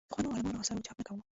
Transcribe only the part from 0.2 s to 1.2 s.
عالمانو اثارو چاپ نه